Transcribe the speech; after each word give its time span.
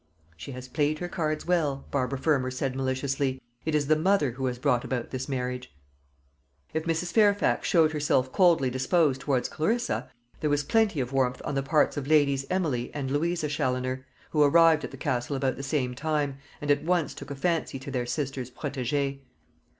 "She 0.35 0.53
has 0.53 0.67
played 0.67 0.97
her 0.97 1.07
cards 1.07 1.45
well," 1.45 1.85
Barbara 1.91 2.17
Fermor 2.17 2.49
said 2.49 2.75
maliciously. 2.75 3.39
"It 3.65 3.75
is 3.75 3.85
the 3.85 3.95
mother 3.95 4.31
who 4.31 4.47
has 4.47 4.57
brought 4.57 4.83
about 4.83 5.11
this 5.11 5.29
marriage." 5.29 5.71
If 6.73 6.85
Mrs. 6.85 7.11
Fairfax 7.13 7.67
showed 7.67 7.91
herself 7.91 8.31
coldly 8.31 8.71
disposed 8.71 9.21
towards 9.21 9.47
Clarissa, 9.47 10.09
there 10.39 10.49
was 10.49 10.63
plenty 10.63 11.01
of 11.01 11.13
warmth 11.13 11.39
on 11.45 11.53
the 11.53 11.61
parts 11.61 11.97
of 11.97 12.07
Ladies 12.07 12.47
Emily 12.49 12.89
and 12.95 13.11
Louisa 13.11 13.47
Challoner, 13.47 14.03
who 14.31 14.41
arrived 14.41 14.83
at 14.83 14.89
the 14.89 14.97
Castle 14.97 15.35
about 15.35 15.55
the 15.55 15.61
same 15.61 15.93
time, 15.93 16.37
and 16.61 16.71
at 16.71 16.83
once 16.83 17.13
took 17.13 17.29
a 17.29 17.35
fancy 17.35 17.77
to 17.77 17.91
their 17.91 18.07
sister's 18.07 18.49
_protégée. 18.49 19.19